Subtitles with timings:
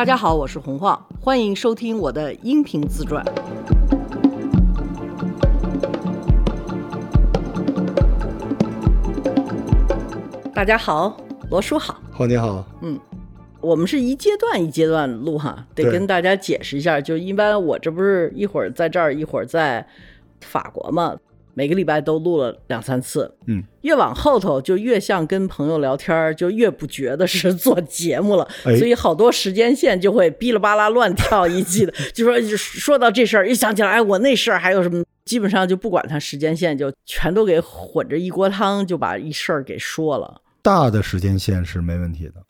[0.00, 3.22] 大家好，我是洪晃，欢迎收听我的音频自传。
[10.54, 11.14] 大家好，
[11.50, 12.00] 罗叔好。
[12.10, 12.98] 好你好，嗯
[13.60, 16.98] 我们是一阶段一阶段录哈，得跟大家解释一下。
[16.98, 19.86] 就一般我这不是一会儿在这儿，一会儿在
[20.40, 21.14] 法国嘛，
[21.54, 23.36] 每个礼拜都录了两三次。
[23.46, 28.48] 嗯，越往后头就越像跟朋友聊天儿，就越不觉得是做节目了。
[28.64, 31.92] 哎所以好多时间线就会哔哩吧啦乱跳一记的。
[32.14, 35.04] 就说就说到这事儿，一想起来，哎，我那事儿还有什么？
[35.26, 40.42] 基本上就不管它时间线，就全都给混着一锅汤，就把一事儿给说了。
[40.60, 42.42] 大的时间线是没问题的。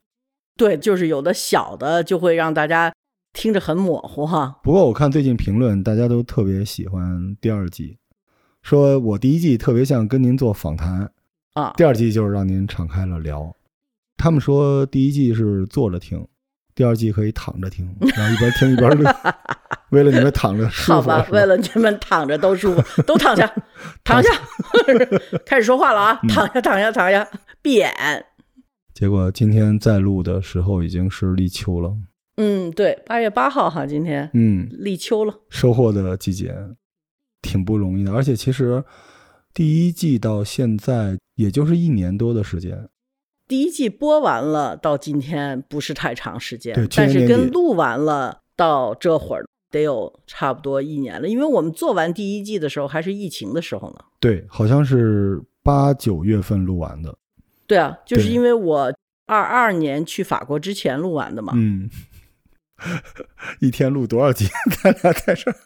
[0.56, 2.92] 对，就是有的小的就会让大家
[3.32, 4.60] 听着很模糊哈。
[4.62, 7.98] 不过我看最近评论，大家都特别喜欢第二季，
[8.62, 11.10] 说我第一季特别像跟您做访谈，
[11.54, 13.54] 啊，第二季就是让您敞开了聊。
[14.16, 16.26] 他们说第一季是坐着听，
[16.74, 19.10] 第二季可以躺着听， 然后一边听一边乐。
[19.90, 23.52] 为了你们躺着舒服，好吧，吧为了你们躺着都舒服， 都躺下，
[24.04, 24.30] 躺下，
[25.44, 26.20] 开始说话了啊！
[26.22, 27.26] 嗯躺下，躺下，躺下，
[27.60, 27.90] 闭眼。
[28.94, 31.96] 结果今天在录的时候已经是立秋了，
[32.36, 35.34] 嗯，对，八月八号哈，今天嗯，立秋了。
[35.48, 36.54] 收获的季节，
[37.43, 38.13] 挺不容易的。
[38.13, 38.83] 而且其实
[39.52, 42.88] 第一季到现在也就是一年多的时间，
[43.49, 54.05] 第一季播完了，到今天不是太长时间对，但是跟录完了到这会儿得有差不多一年了，因为我们做完第一季的时候还是疫情的时候呢。
[54.21, 57.16] 对，好像是八九月份录完的。
[57.66, 58.93] 对啊，就是因为我
[59.27, 61.52] 二二年去法国之前录完的嘛。
[61.57, 61.88] 嗯，
[63.61, 64.49] 一天录多少集？
[64.83, 65.56] 咱俩在这儿。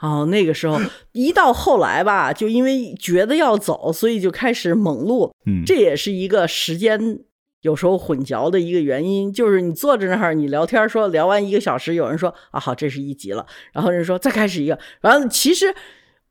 [0.00, 0.80] 哦，那个时候
[1.12, 5.32] 一到后来吧，就因为觉得要走，所以就开始猛录。
[5.46, 7.18] 嗯，这也是一个时间
[7.62, 15.74] 有时候混淆的一个原因，就是你坐在那儿，你聊天说聊完一个小时，有人说啊好，这是一集了，然后人说再开始一个，然后其实。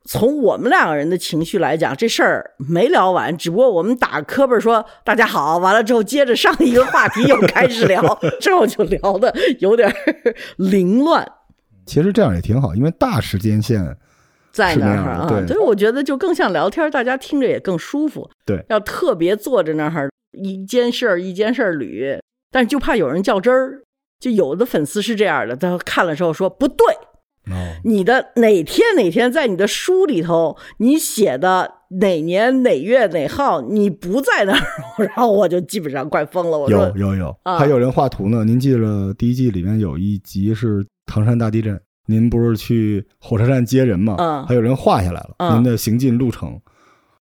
[0.05, 8.01] 从我们两个人的情绪来讲，这事儿没聊完，只不过我们打磕巴说大家好，完了之后接着上一个话题又开始聊，
[8.39, 9.93] 之后就聊的有点
[10.55, 11.29] 凌乱。
[11.89, 13.97] 其实这样也挺好，因为大时间线，
[14.51, 18.29] 在那那儿啊，对所以我觉得就更像聊天，大家听着也更舒服。
[18.45, 22.19] 对要特别坐着那儿一件事儿一件事儿捋，
[22.51, 23.81] 但是就怕有人较真儿。
[24.19, 26.85] 就有的粉丝是这样的，他看了之后说不对，
[27.49, 27.55] 哦，
[27.85, 34.59] 你的哪天哪天在你的书里头你写的哪年哪月哪号你不在那儿，
[34.99, 36.59] 然后我就基本上快疯了。
[36.59, 38.43] 我说有有有，啊还有人画图呢。
[38.43, 44.15] 您记得第一季里面有一集是唐山大地震，您不是去火车站接人吗？
[44.19, 46.61] 嗯还有人画下来了嗯您的行进路程，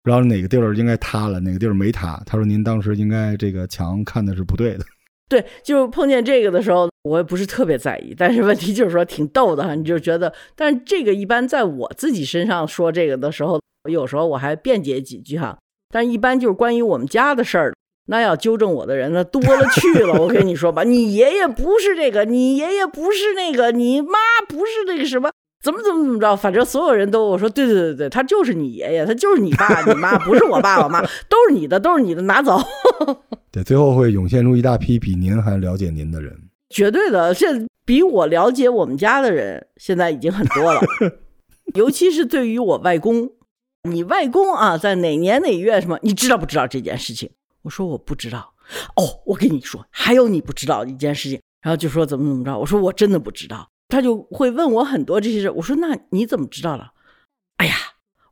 [0.04, 2.20] 然后哪个地儿应该塌了，哪个地儿没塌。
[2.26, 4.84] 他说您当时应该这个墙看的是不对的。
[5.30, 15.58] 对，就是碰见这个的时候，我也不是特别在意，但是问题就是说挺逗的哈，你就觉得，但是这个一般在我自己身上说这个的时候，有时候我还辩解几句哈，
[15.90, 17.74] 但是一般就是关于我们家的事儿，
[18.08, 24.18] 那要纠正我的人那多了去了， 我跟你说吧，你爷爷不是这个，你爷爷不是那个，你妈
[24.48, 25.32] 不是那个什么。
[25.64, 32.62] 怎么怎么怎么着，反正所有人都我说对对对对，他就是你爷爷，他就是你爸你妈，不是我爸我妈，都是你的，都是你的，拿走。
[33.50, 36.32] 对，最后会涌现出一大批比您还了解您的人。
[36.70, 37.48] 绝对的，这
[37.84, 40.80] 比我了解我们家的人现在已经很多了，
[41.74, 43.32] 尤其是对于我外公，
[43.90, 47.32] 你外公啊，在哪年哪月什么，你知道不知道这件事情？
[47.66, 48.54] 我说我不知道。
[48.96, 56.94] 哦，我跟你说，还有你不知道的一件事情，然后就说怎么怎么着，我说我真的不知道，他就会问我很多这些事，我说那你怎么知道了？
[57.58, 57.76] 哎呀，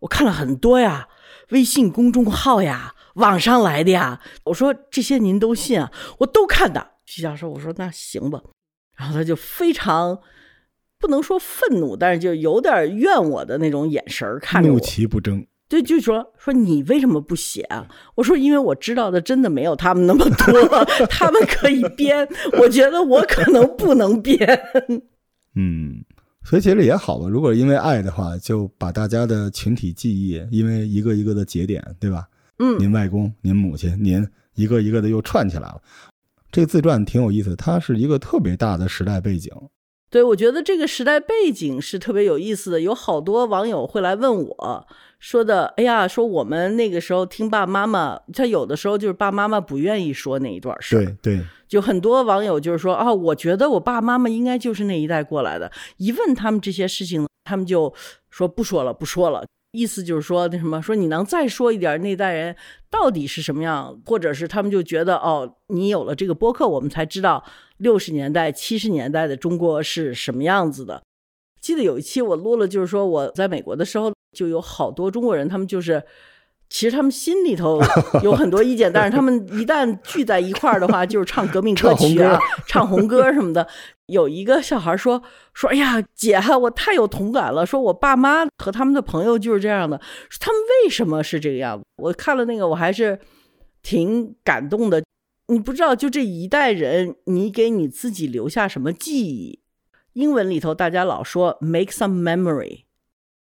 [0.01, 1.07] 我看了很多呀，
[1.49, 4.21] 微信公众号呀，网上来的呀。
[4.45, 5.91] 我说这些您都信啊？
[6.19, 6.91] 我都看的。
[7.05, 8.41] 徐教授，我说那行吧，
[8.95, 10.19] 然后他就非常
[10.97, 14.80] 不能说愤怒，但是就有点怨我的那种眼神看着怒。
[14.80, 15.45] 其不争。
[15.73, 17.87] 对，就说说你为什么不写啊？
[18.13, 22.27] 我说因为我知道的真的没有他们那么多， 他们可以编，
[22.59, 24.37] 我觉得我可能不能编。
[25.57, 26.05] 嗯，
[26.43, 27.27] 所以其实也好吧。
[27.27, 32.27] 如果因为爱的话，就把大家的群体记忆，因为一个一个的节点，对吧？
[32.59, 34.23] 嗯，您外公、您母亲、您
[34.53, 35.81] 一个一个的又串起来了。
[36.51, 39.51] 这个自传挺有意思，它是一个特别大的时代背景。
[40.11, 44.87] 对，我觉得这个时代背景是特别有意思的，有好多网友会来问我
[45.23, 57.93] 说的，哎呀，说我们那个时候听爸妈妈，他有的时候就是爸妈妈不愿意说那一段事儿，对对，就很多网友就是说啊，我觉得我爸妈妈应该就是那一代过来的，一问他们这些事情，他们就
[58.29, 59.45] 说不说了，不说了。
[59.71, 62.53] 意思就是说那什么，说你能再说一点那代人
[62.91, 67.41] 到底是什么样，或者是他们就觉得哦，你有了这个播客，我们才知道
[67.77, 71.01] 六十年代、七十年代的中国是什么样子的。
[71.61, 76.03] 记得有一期我录了，就是说我在美国的时候，就有好多中国人，他们就是。
[76.69, 77.80] 其实他们心里头
[78.24, 83.68] 有很多意见，但是他们一旦聚在一块儿的话，就是唱革命歌曲啊， 唱红歌什么的。
[84.07, 85.21] 有一个小孩说
[85.53, 87.63] ：“说哎呀，姐，我太有同感了。
[87.63, 90.01] 说我爸妈和他们的朋友就是这样的。
[90.30, 91.85] 说他们为什么是这个样子？
[91.97, 93.19] 我看了那个，我还是
[93.83, 95.03] 挺感动的。
[95.50, 99.59] 你不知道，就这一代人，你给你自己留下什么记忆？
[100.13, 102.85] 英文里头大家老说 ‘make some memory’，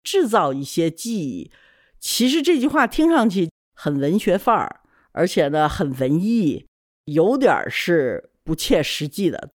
[0.08, 1.52] 制造一些记忆。”
[2.00, 4.82] 其实这句话听上去很文学范儿，
[5.12, 6.66] 而且呢很文艺，
[7.06, 9.50] 有点是不切实际的。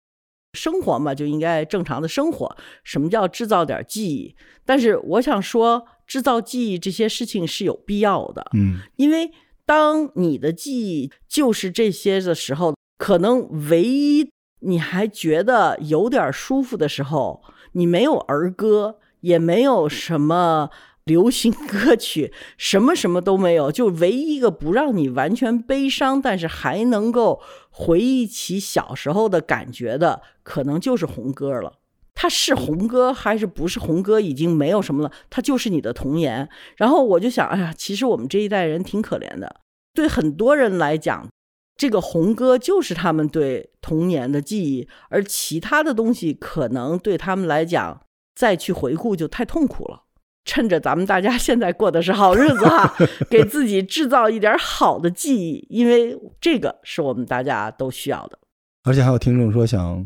[0.53, 2.55] 生活嘛就应该正常的生活。
[2.83, 4.35] 什么叫制造点记忆？
[4.63, 8.45] 但是我想说，制造记忆这些事情是有必要的。
[8.53, 9.31] 嗯，因为
[9.65, 14.29] 当你的记忆就是这些的时候，可能唯一
[14.59, 17.41] 你还觉得有点舒服的时候，
[17.71, 20.69] 你没有儿歌，也没有什么。
[21.05, 31.73] 流行歌曲什么什么都没有，就唯一一个不让你完全悲伤，但是还能够回忆起小时候的感觉的，可能就是红歌了。
[32.15, 36.47] 它是红歌还是不是红歌，已经没有什么了，它就是你的童年。
[36.77, 39.57] 然后我就想，哎呀，其实我们这一代人挺可怜的，
[39.93, 41.27] 对很多人来讲，
[41.75, 47.99] 这个红歌就是他们对童年的记忆，而其他的东西可能对他们来讲，
[48.35, 50.03] 再去回顾就太痛苦了。
[50.45, 52.93] 趁着咱们大家 现在过的是好日子哈，
[53.29, 58.37] 给自己制造一点好的记忆，因为这个是我们大家都需要的。
[58.83, 60.05] 而且还有听众说想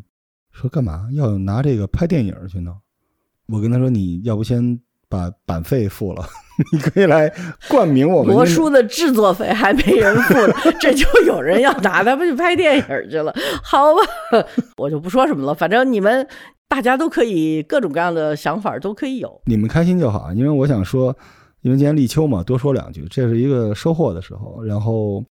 [0.51, 2.71] 说干嘛要拿这个拍电影去呢？
[3.47, 4.79] 我跟他说你要不先
[5.09, 6.23] 把版费付了，
[6.71, 7.33] 你可以来
[7.67, 8.35] 冠名我们。
[8.35, 13.33] 魔书的制作费还没人付呢， 这就有人要拿它去拍电影去了。
[13.63, 14.01] 好吧，
[14.77, 16.27] 我就不说什么了，反正你们。
[16.69, 20.31] 大家都可以各种各样的想法都可以有，你们开心就好。
[20.33, 21.15] 因为我想说，
[21.61, 24.61] 因为今天立秋嘛，多说两句，这是一个收获的时候。
[24.63, 25.23] 然后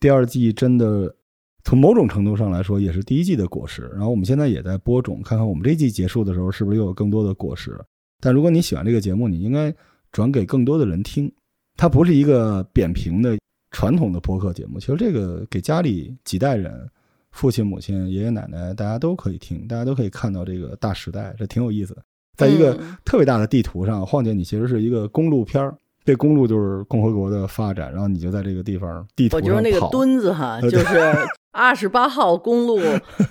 [0.00, 1.14] 第二季真的
[1.62, 3.90] 从某种程度上来说也是第一季的果实。
[3.92, 7.78] 然后我们现在也在播种，看看我们这季结束的时候是不是又有更多的果实。
[8.20, 9.72] 但如果你喜欢这个节目，你应该
[10.10, 11.30] 转给更多的人听。
[11.76, 13.38] 它不是一个扁平的
[13.70, 16.90] 传统的播客节目，其实这个给家里几代人。
[17.30, 22.02] 父亲、母亲、爷爷奶奶，大家都可以听，大家都可以看到这个大时代，这挺有意思的。
[22.36, 31.14] 在一个特别大的地图上，晃姐，你其实是一个公路片儿，这公路就是共和国的发展，然后你就在这个地方地图上我就是那个墩子哈，就是
[31.52, 32.80] 二十八号公路，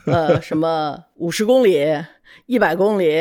[0.06, 1.86] 呃，什么五十公里、
[2.46, 3.14] 一百公里、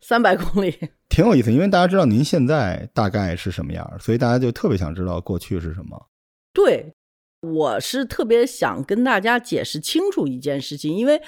[0.00, 0.72] 三百公里，
[1.08, 1.52] 挺有意思。
[1.52, 6.06] 因为大家知道您现在大概是什么样，所以大家就特别想知道过去是什么。
[6.52, 6.92] 对。
[7.52, 11.20] 我是特别想跟大家解释清楚一件事情，因为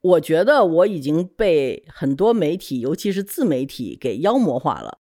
[0.00, 4.98] 我觉得我已经被很多媒体，尤其是自媒体给妖魔化了。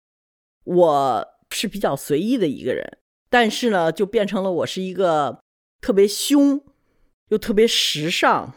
[0.64, 2.98] 我是比较随意的一个人，
[3.30, 5.40] 但是呢，就变成了我是一个
[5.80, 6.60] 特别凶，
[7.28, 8.52] 又特别时尚，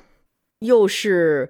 [0.59, 1.49] 又是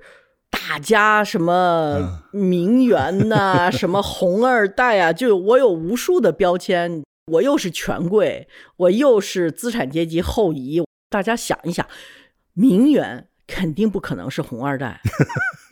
[0.52, 7.04] 大家什么 名媛呐，什么红二代啊，就我有无数的标签。
[7.32, 10.84] 我又是权贵，我又是资产阶级后裔。
[11.10, 11.88] 大家想一想，
[12.54, 15.00] 名媛肯定不可能是红二代，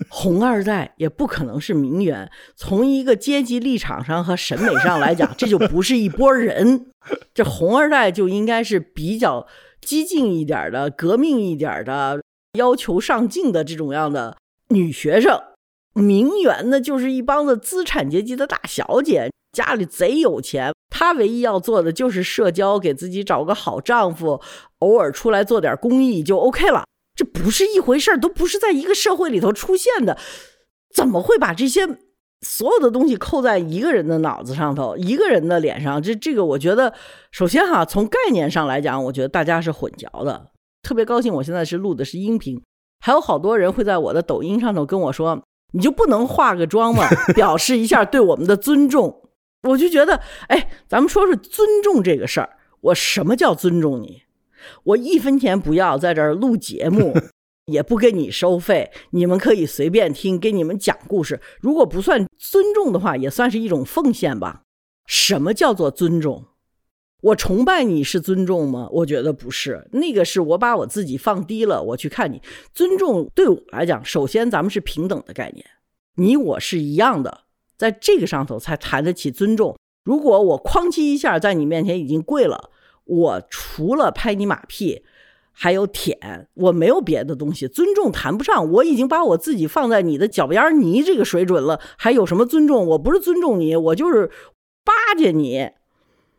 [0.07, 2.29] 红二代也不可能是名媛。
[2.55, 6.87] 从一个阶级立场上和审美上来讲，这就不是一拨人。
[7.33, 9.47] 这红二代就应该是比较
[9.81, 12.21] 激进一点的、革命一点的、
[12.57, 14.37] 要求上进的这种样的
[14.69, 15.41] 女学生。
[15.93, 19.29] 名媛呢，就是一帮子资产阶级的大小姐。
[19.51, 24.41] 家里贼有钱，她唯一要做的就是社交，给自己找个好丈夫，
[24.79, 26.85] 偶尔出来做点公益就 OK 了。
[27.15, 30.17] 这不是一回事儿，都不是在一个社会里头出现的，
[30.95, 31.85] 怎么会把这些
[32.41, 36.01] 所有的东西扣在一个人的脑子上头，一个人的脸上？
[36.01, 36.93] 这这个，我觉得，
[37.31, 40.47] 首先哈，从概念上来讲，我觉得大家是混淆的。
[40.81, 42.59] 特别高兴，我现在是录的是音频，
[43.01, 45.43] 还有好多人会在我的抖音上头跟我说
[45.73, 47.07] ：“你就不能化个妆吗？
[47.35, 49.21] 表示一下对我们的尊重。”
[49.63, 52.57] 我就觉得，哎，咱们说说尊重这个事儿。
[52.81, 54.23] 我什么叫尊重你？
[54.83, 57.13] 我一分钱不要，在这儿录节目，
[57.71, 61.39] 也不跟你收费，你们可以随便听，给你们讲故事。
[61.59, 64.63] 如果不算尊重的话，也算是一种奉献吧。
[65.05, 66.45] 什么叫做尊重？
[67.21, 68.87] 我崇拜你是尊重吗？
[68.91, 72.41] 我觉得不是，那个是我把我自己放低了，我去看你。
[72.73, 75.63] 尊重对我来讲，首先咱们是平等的概念，
[76.15, 77.41] 你我是一样的。
[77.81, 79.75] 在这个上头才谈得起尊重。
[80.03, 82.69] 如果我哐叽一下在你面前已经跪了，
[83.05, 85.03] 我除了拍你马屁，
[85.51, 88.71] 还有舔，我没有别的东西，尊重谈不上。
[88.71, 92.85] 我已经把我自己放在你的脚边泥这个水准了，还有什么尊重？
[92.85, 94.29] 我不是尊重你，我就是
[94.85, 95.71] 巴结你。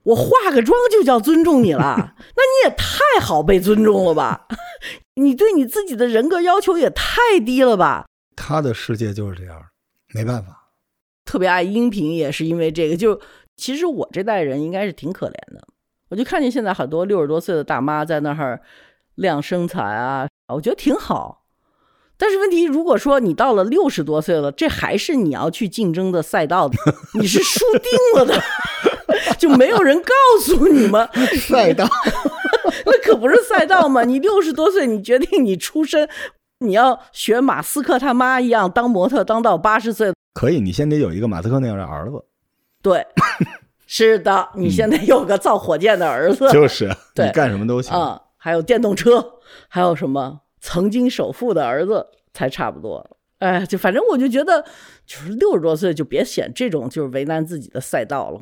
[0.05, 1.97] 我化个妆就叫尊重你了，
[2.37, 4.47] 那你也太好被尊重了吧？
[5.21, 8.07] 你对你自己的人格要求也太低了吧？
[8.37, 9.61] 他的世界就是这样，
[10.15, 10.62] 没办法。
[11.25, 13.21] 特别爱音频也是因为这个，就
[13.57, 15.63] 其实我这代人应该是挺可怜的。
[16.11, 18.61] 我就看见现在很多六十多岁的大妈在那儿
[19.15, 21.45] 亮身材啊，我觉得挺好。
[22.19, 26.71] 但是问题，如果说你到了六十多岁了，这还是你要去竞争的赛道，
[27.19, 28.43] 你是输定了的。
[29.39, 31.09] 就没有人告诉你吗？
[31.49, 31.89] 赛道，
[32.87, 34.05] 那可不是赛道吗？
[34.05, 36.09] 你六十多岁，你决定你出身，
[36.61, 40.13] 你要学马斯克他妈一样当模特，当到八十岁。
[40.33, 42.25] 可以，你先得有一个马斯克那样的儿子。
[42.81, 43.07] 对，
[43.87, 48.21] 是的，你现在有个造火箭的儿子，就是你，干什么都行啊。
[48.37, 49.35] 还有电动车，
[49.69, 53.17] 还有什么曾经首富的儿子才差不多。
[53.39, 54.65] 哎，就反正我就觉得，
[55.07, 58.41] 就是六十多岁就别选这种就是为难自己的赛道了。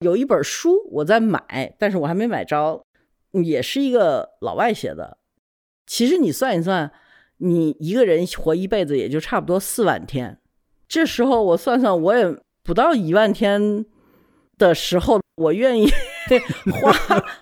[0.00, 2.84] 有一本书我在买，但是我还没买着，
[3.32, 5.18] 也是一个老外写的。
[5.86, 6.90] 其实你算一算，
[7.38, 10.38] 你一个人活一辈子也就差不多四万天。
[10.88, 13.84] 这时候我算算，我也不到一万天
[14.58, 15.88] 的时候，我愿意
[16.72, 16.92] 花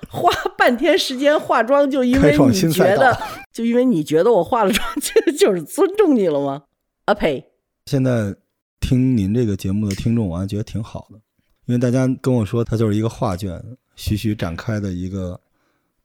[0.09, 3.17] 花半天时间化妆，就因为你觉得，
[3.53, 6.65] 就因为你觉得我化了妆 就就是尊重你了吗？
[7.07, 7.53] 啊呸！
[7.87, 8.35] 现在
[8.81, 11.21] 听您这个节目的听众，我还觉得挺好的。
[11.67, 13.63] 因为大家跟我说，它就是一个画卷，
[13.95, 15.41] 徐徐展开的一个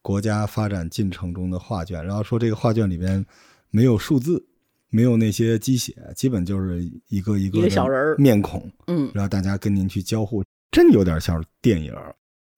[0.02, 2.04] 国家发展进程中的画卷。
[2.04, 3.24] 然后说这个画卷里边
[3.70, 4.46] 没有数字，
[4.90, 8.70] 没有那些鸡血，基本就是一个一个小人面孔。
[8.88, 11.94] 嗯，然后大家跟您去交互，真有点像电影。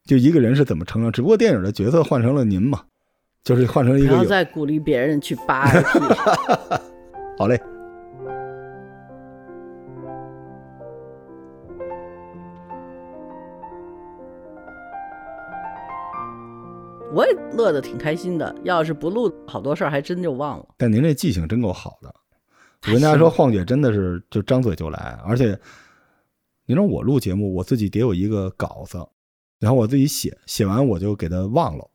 [0.04, 2.82] 就一个人是怎么成长，只不过电影的角色换成了您嘛，
[3.44, 4.08] 就是换成一个。
[4.08, 5.68] 不要再鼓励别人去扒。
[7.38, 7.60] 好嘞。
[17.14, 18.56] 我也乐得挺开心的。
[18.64, 20.66] 要是不录，好多事儿还真就忘了。
[20.78, 22.12] 但您这记性真够好的。
[22.86, 25.58] 我跟大家说，晃姐真的是就张嘴就来，而且
[26.66, 28.98] 你说我录节目，我自己得有一个稿子，
[29.58, 31.88] 然后我自己写，写完我就给他忘了。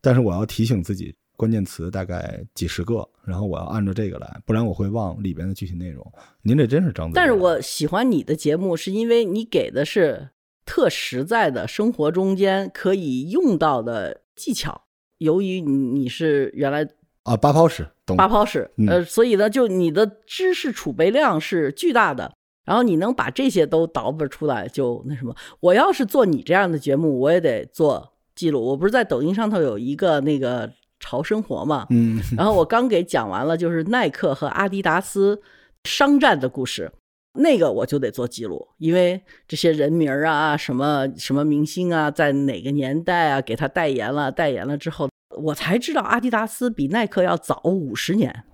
[0.00, 6.04] 但是我要提醒自己，关键词大概几十个，然后我要按照这个来，不然我会忘里边的具体内容。
[6.42, 7.12] 您这真是张嘴。
[7.14, 10.30] 但是我喜欢你的节目，是因为你给的是
[10.66, 14.22] 特实在的生活中间可以用到的。
[14.36, 16.84] 技巧，由于你你是原来
[17.24, 22.32] 啊八抛式，八抛式，呃，所以呢，就你的知识储备量是巨大的，
[22.64, 25.34] 然后你能把这些都倒饬出来，就那什么。
[25.60, 28.62] 我要是做你这样的节目，我也得做记录。
[28.62, 35.40] 我不是在抖音上头有一个那个潮生活嘛，嗯，然后我刚给讲完了，就是耐克和阿迪达斯
[35.84, 36.92] 商战的故事。
[37.36, 48.44] 那个我就得做记录，因为这些人名啊，什么什么明星啊，在哪个年代啊给他代言了，代言了之后，我才知道阿迪达斯比耐克要早五十年，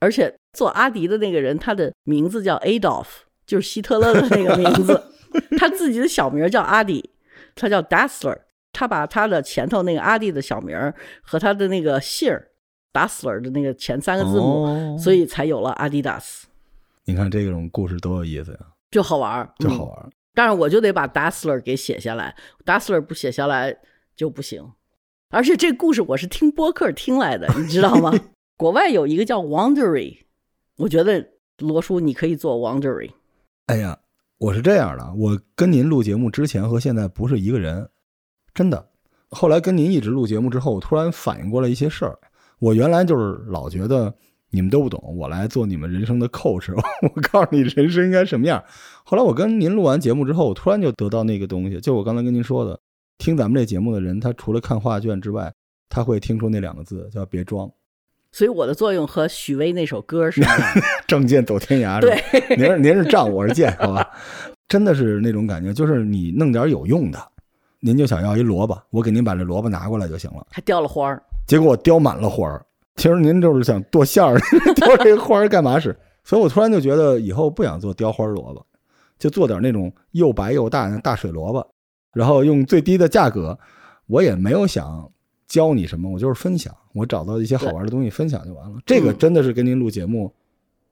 [0.00, 3.06] 而且做阿迪的那个人，他的名字叫 Adolf，
[3.46, 5.02] 就是希特勒的那个名字，
[5.58, 7.10] 他自己的小名叫阿迪，
[7.54, 8.38] 他叫 Dassler，
[8.72, 10.76] 他把他的前头那个阿迪的小名
[11.22, 12.50] 和他的那个姓儿
[12.92, 16.46] Dassler 的那个前三个字母，所以才有了阿迪达斯。
[17.04, 18.58] 你看这种故事多有意思呀，
[18.90, 22.34] 就好玩儿就好玩儿但是我就得把 Dassler 给写下来
[22.64, 23.76] ，Dassler 不写下来
[24.16, 24.72] 就不行。
[25.34, 28.12] 而且这故事我是听播客听来的，你知道吗？
[28.56, 30.18] 国外有一个叫 Wondery，
[30.76, 33.10] 我觉得罗叔你可以做 Wondery。
[33.66, 33.98] 哎呀，
[34.38, 37.88] 我是这样的，我跟您录节目之前和现在不是一个人，
[38.54, 38.90] 真的。
[39.28, 42.16] 后来跟您一直录节目之后，我突然反应过来一些事儿。
[42.60, 44.14] 我原来就是老觉得。
[44.50, 46.72] 你们都不懂，我来做你们人生的 coach。
[46.72, 48.62] 我告诉你人生应该什么样。
[49.04, 52.78] 后来我跟您录完节目之后，我突然就得到那个东西，就我刚才跟您说的，
[53.18, 55.52] 听咱们这节目的人，他除了看画卷之外，
[55.88, 57.70] 他会听出那两个字叫“别装”。
[58.32, 60.48] 所以我的作用和许巍那首歌似的
[61.06, 62.00] ，“仗剑走天涯”。
[62.02, 62.20] 对，
[62.56, 64.10] 您是您是仗，我是剑，好吧？
[64.66, 67.18] 真的是那种感觉，就是你弄点有用的，
[67.80, 70.46] 您就想要一萝卜，我给您把这萝卜拿过来就行了。
[70.50, 72.64] 还雕了花儿，结果我雕满了花儿。
[72.96, 74.38] 其实您就是想剁馅儿，
[74.74, 75.96] 雕这个花儿干嘛使？
[76.24, 78.66] 所以我突然就觉得以后不想做雕花萝卜，
[79.18, 81.73] 就做点那种又白又大的大水萝卜，
[82.14, 83.58] 然后用最低的价格。
[84.06, 85.10] 我也没有想
[85.46, 88.78] 教你什么，我就是分享，我找到一些好玩的东西分享就完了。
[88.86, 90.32] 这个真的是跟您录节目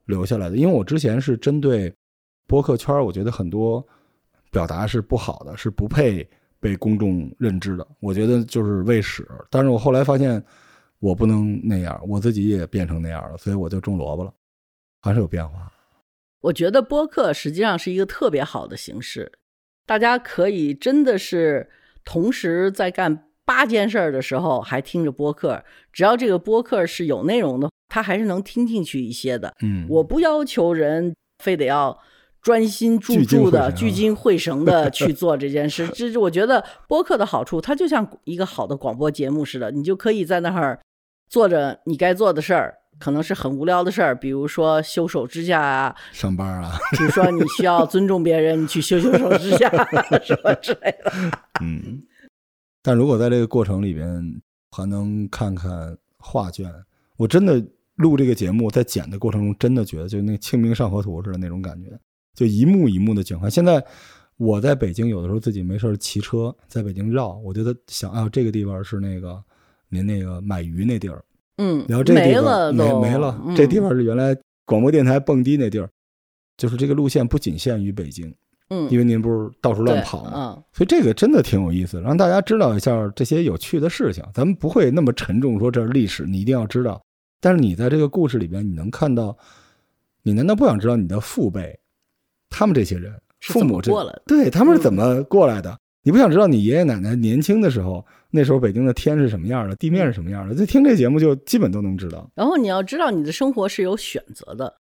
[0.07, 1.95] 留下来的，因为我之前是针对
[2.47, 3.87] 播客圈，我觉得很多
[4.51, 6.29] 表达是不好的，是不配
[6.61, 7.87] 被公众认知的。
[8.01, 9.27] 我觉得就是喂屎。
[9.49, 10.45] 但是我后来发现。
[11.03, 14.33] 我不能那样，我自己也变成那样了，所以我就种萝卜了，
[15.01, 15.69] 还是有变化。
[16.41, 19.33] 我觉得播客实际上是一个特别好的形式，
[19.87, 21.69] 大家可以真的是
[22.05, 25.63] 同时在干八件事儿的时候还听着播客，
[25.93, 29.53] 只要这个播客是有内容的，他还是能听进去一些的。
[29.63, 31.99] 嗯，我不要求人非得要
[32.41, 35.87] 专心注注的、聚精会神的去 做这件事。
[35.89, 40.79] 这是我觉得播客的好处，它就像一个好的广播节目似的，你就可以在那儿
[41.29, 42.79] 做着你该做的事儿。
[43.03, 49.69] 可能是很无聊的事儿，比如说修手指甲啊，上班啊， 比如说你需要尊重别人，你去修修手指甲
[50.23, 51.13] 什么之类的。
[51.61, 52.01] 嗯，
[52.81, 54.41] 但如果在这个过程里边
[54.71, 56.73] 还能看看画卷，
[57.17, 57.61] 我真的
[57.97, 61.99] 录这个节目，在剪的过程中，真的觉得就那《清明上河图》似的那种感觉，
[62.37, 63.51] 就一幕一幕的景观。
[63.51, 63.85] 现在
[64.37, 69.43] 我在北京，有的时候自己没事骑车在北京绕，我就在想啊，这个地方是那个
[69.89, 71.21] 您那个买鱼那地儿。
[71.59, 75.89] 嗯，然后这地方没没了，这地方是原来广播电台蹦迪那地儿，
[76.57, 78.35] 就是这个路线不仅限于北京，
[78.71, 84.25] 嗯，因为您不是到处乱跑嘛，所以这个真的挺有意思，让大家知道一下这些有趣的事情。
[84.33, 87.01] 咱们不会那么沉重，说这是历史，你一定要知道。
[87.41, 89.37] 但是你在这个故事里边，你能看到，
[90.23, 91.79] 你难道不想知道你的父辈，
[92.49, 93.93] 他们这些人，父母这
[94.27, 95.77] 对他们是怎么过来的？
[96.03, 98.05] 你不想知道你爷爷奶奶年轻的时候？
[98.35, 100.55] 那时候北京的天是什么样的，地面是什么样的？
[100.55, 102.31] 就听这节目就基本都能知道。
[102.35, 104.75] 然后你要知道，你的生活是有选择的。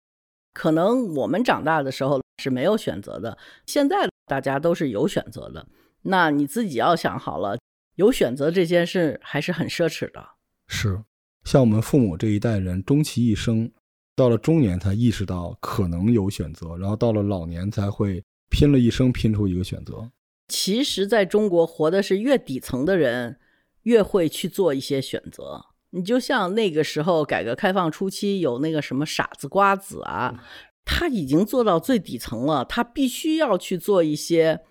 [0.53, 3.35] 可能我们长大的时候是没有选择的，
[3.65, 5.65] 现在大家都是有选择的。
[6.03, 7.57] 那你自己要想好了，
[7.95, 10.23] 有选择这件事还是很奢侈的。
[10.67, 11.01] 是，
[11.43, 13.71] 像我们父母这一代人，终其一生，
[14.15, 20.07] 到了中年才意识到可能有选择，然后到了老年才会拼了一生拼出一个选择。
[20.49, 23.37] 其实，在中国活的是越底层的人，
[23.83, 25.67] 越会去做一些选择。
[25.91, 30.43] 你就像那个时候改革开放初期有那个什么傻子瓜子啊，
[30.83, 34.61] 他已经做到最底层了，他必须要去做一些，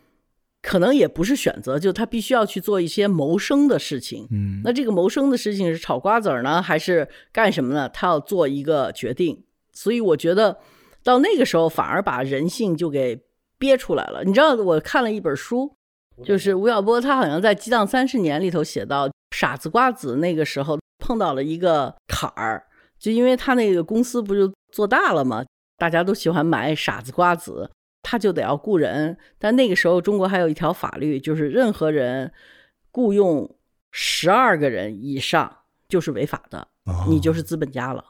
[0.61, 4.27] 可能也不是选择，就他必须要去做一些谋生的事情。
[4.31, 7.89] 嗯，那这个谋生的事情是炒瓜子呢，还是干什么呢？
[7.89, 9.45] 他要做一个决定。
[9.73, 10.59] 所以我觉得
[11.05, 13.28] 到那个时候，反而把人性就给。
[13.59, 15.73] 憋出来了，你知道我看了一本书，
[16.25, 22.65] 就是吴晓波，他好像在《激荡三十年》里头写到，傻子瓜子那个时候碰到了一个坎儿，
[22.99, 25.45] 就因为他那个公司不就做大了吗？
[25.77, 27.71] 大家都喜欢买傻子瓜子，
[28.03, 29.17] 他就得要雇人。
[29.39, 32.33] 但那个时候中国还有一条法律，就是任何人
[32.91, 33.57] 雇佣
[33.93, 36.67] 十二个人以上就是违法的，
[37.09, 38.05] 你就是资本家了。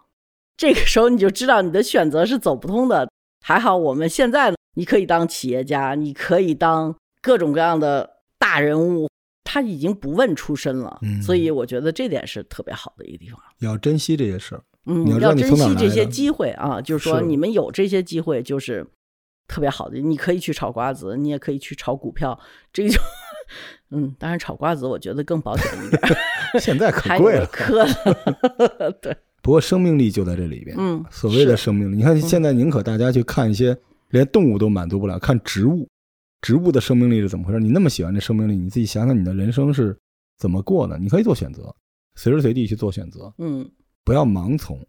[0.57, 3.09] 这个时候你就知道你的选择是走不通的。
[3.45, 4.58] 还好我们现在。
[4.79, 9.09] 你可以当企业家，你可以当各种各样的大人物，
[9.43, 13.41] 他已经不问出身了，所以我觉得这点是特别好的一个地方。
[13.59, 18.87] 要珍惜这些事儿，嗯，你要珍惜这些机会啊，就是说你们有这些机会就是
[19.49, 19.99] 特别好的。
[19.99, 22.39] 你可以去炒瓜子，你也可以去炒股票，
[22.73, 23.01] 这个就
[23.91, 26.01] 嗯，当然炒瓜子我觉得更保险一点。
[26.63, 27.85] 现在可贵了，可
[29.03, 29.17] 对。
[29.43, 33.77] 不过生命力就在这里边，嗯，所谓的生命力，你看现在宁可大家去看一些。
[34.11, 35.87] 连动物都满足不了，看植物，
[36.41, 37.61] 植物的生命力是怎么回事？
[37.61, 39.99] 你那么喜欢这生命力，你自己想想，你的人生是
[40.39, 40.97] 怎么过的？
[40.99, 41.75] 你可以做选择，
[42.15, 43.71] 随时随地去做选择，嗯，
[44.05, 44.81] 不要盲从。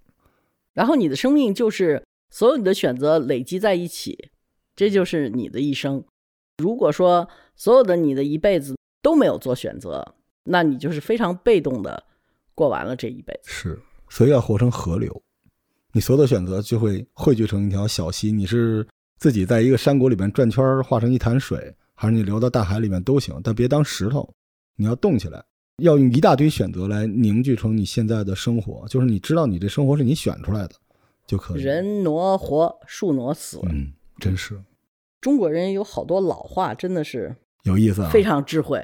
[0.74, 4.30] 然后你的生命就是所有你的选择累积在一起，
[4.76, 6.04] 这就是你的一生。
[6.58, 12.06] 如果说所有的你的一辈子都没有做选择，那你就是非常被动的
[12.56, 13.52] 过完了这一辈子。
[13.52, 15.22] 是，所以要活成河流，
[15.92, 18.32] 你所有的选择就会汇聚成一条小溪。
[18.32, 18.88] 你是。
[19.20, 24.28] 自己在一个山谷里面转圈化成一潭水，还是你流到大海里面都行，但别当石头。
[24.76, 25.44] 你要动起来，
[25.84, 30.72] 要用一大堆选择来凝聚成你现在的生活，就是你知道你这生活是你选出来的
[31.28, 31.62] 就可以。
[31.62, 33.60] 人挪活，树挪死。
[33.64, 34.58] 嗯，真是。
[35.20, 38.82] 中国人有好多老话，真的是有意思，非常智慧。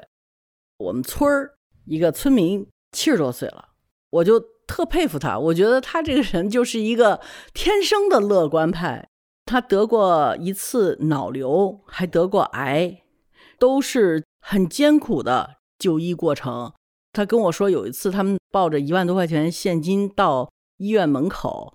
[0.78, 1.54] 我们村儿
[1.86, 3.70] 一个村民七十多岁了，
[4.10, 7.22] 我就特佩服他，我觉得他这个人就是一个
[7.54, 9.08] 天生的乐观派。
[9.46, 13.02] 他得过一次脑瘤，还得过癌，
[13.60, 16.74] 都是很艰苦的就医过程。
[17.14, 21.74] 他跟我说，有一次他们抱着一万多块钱现金到医院门口，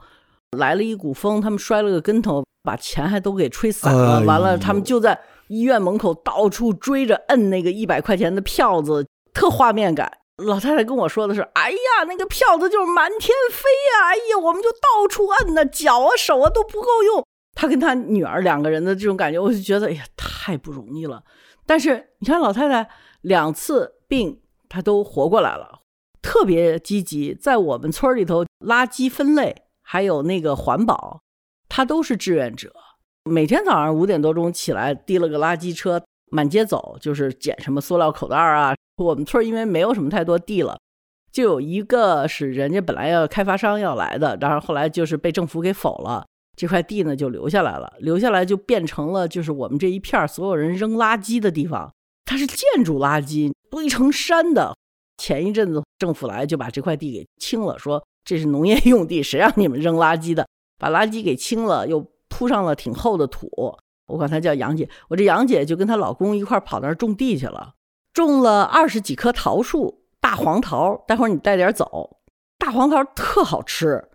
[0.59, 4.21] 来了一股风，他们摔了个跟头，把钱还都给吹散了。
[4.25, 10.19] 完了，他们就在医院门口到处追着摁那个一百块钱的票子，特画面感。
[10.45, 14.09] 老太太跟我说的是：“哎呀，那个票子就是满天飞呀！
[14.09, 17.25] 哎呀，我们就到处摁呢，脚啊手啊都不够用。”
[17.61, 21.23] 他跟他女儿两个人的这种感觉，我就觉得哎呀，太不容易了。
[21.67, 22.89] 但是你看老太太
[23.21, 25.81] 两次病，她都活过来了。
[26.23, 31.21] 特别积极，在我们村里头，垃圾分类还有那个环保，
[31.69, 32.73] 他都是志愿者。
[33.31, 38.75] 每天早上五点多钟起来，提了个垃圾车满街走，就是捡什么塑料口袋啊。
[38.97, 40.79] 我们村因为没有什么太多地了，
[41.31, 46.27] 就有一个是人家本来要开发商要来的，然后后来就是被政府给否了，
[46.61, 51.91] 这块地呢就留下来了，留下来就变成了就是我们这一片所有人扔垃圾的地方。
[52.27, 54.77] 它是建筑垃圾堆成山的。
[55.17, 60.47] 前一阵子政府来就把这块地给清了，说这是农业用地，谁让你们扔垃圾的？
[60.79, 63.49] 把垃圾给清了，又铺上了挺厚的土。
[64.09, 67.73] 我管她叫杨姐，我这杨姐就跟她老公一块跑那儿种地去了，
[68.13, 71.03] 种了二十几棵桃树，大黄桃。
[71.09, 72.19] 待会儿你带点走，
[72.59, 74.10] 大黄桃特好吃。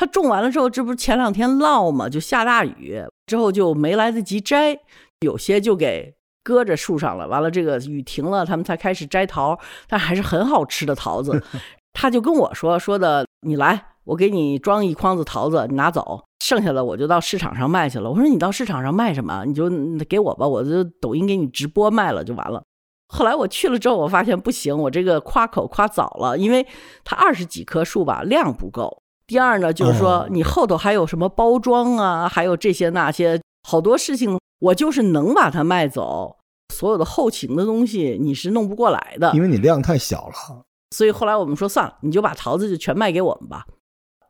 [0.00, 4.80] 她种完了之后，这不是前两天涝嘛，就下大雨，之后就没来得及摘，
[5.20, 6.14] 有些就给。
[6.42, 11.44] 搁着树上了，完了这个雨停了，他们才开始摘桃，但还是很好吃的桃子。
[11.92, 18.10] 他就跟我说说的，你来，我给你装一筐子桃子，你拿走，剩下的我就到市场上卖去了。
[18.10, 19.44] 我说你到市场上卖什么？
[19.44, 19.68] 你就
[20.08, 22.62] 给我吧，我就抖音给你直播卖了就完了。
[23.08, 26.66] 后来我去了之后，我发现不行，我这个夸口夸早了，因为
[27.04, 29.02] 它二十几棵树吧，量不够。
[29.30, 34.36] 第二呢，就是说你后头还有什么包装啊，还有这些那些好多事情。
[34.58, 36.36] 我就是能把它卖走，
[36.74, 40.64] 所有的后勤的东西你是弄不过来的，因为你量太小了。
[40.90, 43.64] 所以后来我们说算了，你就把桃子就全卖给我们吧，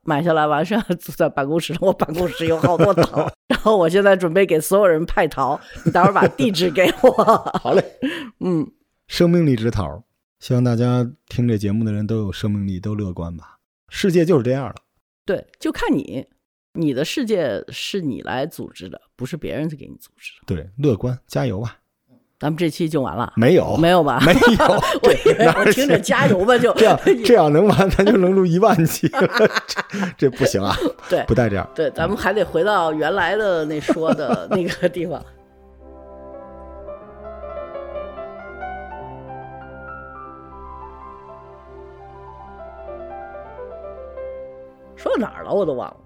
[0.04, 7.10] 买下来完事 坐在办公室，我办公室有好多桃， 然后我现在准备给所有人派桃，你待会儿把地址给我。
[7.58, 7.82] 好嘞，
[8.40, 8.70] 嗯，
[9.08, 10.04] 生命力之桃，
[10.38, 13.56] 希望大家听这节目的人都有生命力，都乐观吧。
[13.88, 14.76] 世界就是这样的，
[15.30, 16.26] 对，就看你。
[16.72, 20.54] 你的世界是你来组织的，不是别人在给你组织的。
[20.54, 21.76] 对，乐观，加油吧！
[22.38, 23.32] 咱们这期就完了？
[23.36, 24.20] 没有，没有吧？
[24.26, 24.64] 没有。
[25.02, 29.28] 我我听着加油吧，就 这样， 这样能完，咱就能录一万期了。
[30.18, 30.76] 这不行啊！
[31.08, 31.68] 对，不带这样。
[31.76, 35.24] 对，咱们还得回到原来的那说的那个地方。
[45.00, 45.52] 说到哪儿了？
[45.52, 45.96] 我都忘了。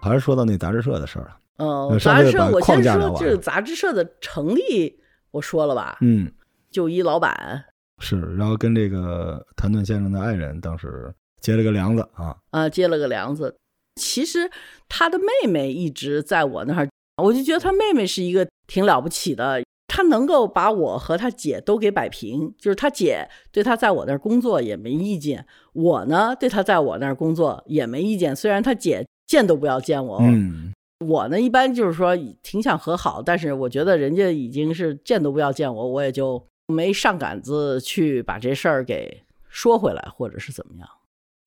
[0.00, 1.36] 还是说到那杂志社的事儿了。
[1.56, 5.00] 嗯，杂志社，我先说这个杂志社的成立，
[5.32, 5.98] 我说了吧。
[6.00, 6.30] 嗯，
[6.70, 7.64] 就一老板
[7.98, 12.36] 是，然后跟这个谭盾先生的爱人当时结了个梁子啊。
[12.50, 13.56] 啊，结了个梁子。
[13.96, 14.50] 其实
[14.88, 19.64] 他的妹妹一直在我那儿，我就觉得他妹妹是一个挺了不起的，
[19.96, 22.52] 他能够把我和他姐都给摆平。
[22.58, 28.36] 就是他姐对他在我那儿工作也没意见，我呢对他在我那儿工作也没意见。
[28.36, 29.06] 虽然他姐。
[29.26, 30.18] 见都不要见我。
[30.20, 30.72] 嗯，
[31.04, 40.88] 我呢一般就是说挺想和好，但是我觉得人家已经是见都不要见我，我也就没上杆子去把这事儿给说回来，或者是怎么样。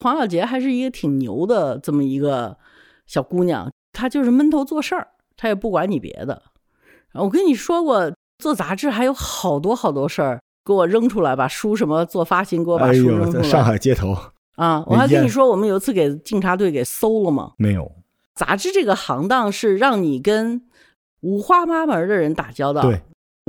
[0.01, 2.57] 黄小杰还是一个挺牛的这么一个
[3.07, 5.07] 小姑娘，她就是闷头做事儿，
[5.37, 6.43] 她也不管你别的。
[7.13, 13.43] 我跟你说过，做杂志还有好多好多事儿，给我扔出来，把书什么做发行，给我把书扔出来。
[13.43, 14.17] 在上海街头。
[14.55, 17.51] 啊，我还跟你说，我们有一次给警察队给搜了吗？
[17.57, 17.91] 没有。
[18.35, 20.61] 杂志这个行当是让你跟
[21.21, 22.81] 五花八门的人打交道。
[22.81, 23.01] 对，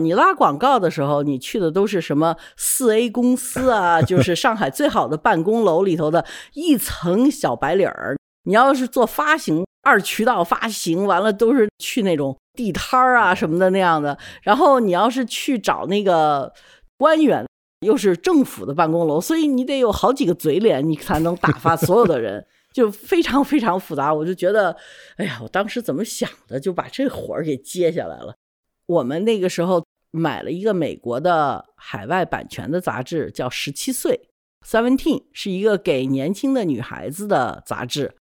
[0.03, 6.25] 你拉广告的时候，你去的都是什么四 A 公司啊， 就是上海最好的办公楼里头的
[6.55, 8.17] 一层小白领儿。
[8.45, 14.19] 你要是做发行，二渠道发行，完了都是去那种地摊儿啊什么的那样的。
[14.43, 16.53] 然后你要是去找那个
[16.99, 17.45] 官员。
[17.87, 24.13] 又是政府的办公楼，所以你得有好几个嘴脸，你才能打发所有的人， 就非常非常复杂。
[24.13, 24.77] 我就觉得，
[25.17, 28.35] 哎呀，我当时怎么想的，就把这活儿给接下来了。
[28.85, 34.29] 我们那个时候买了一个美国的海外版权的杂志，叫《十七岁》
[34.71, 38.13] （Seventeen），是一个给年轻的女孩子的杂志。